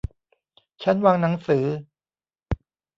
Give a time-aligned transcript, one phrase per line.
[0.83, 1.65] ชั้นวางหนังสือ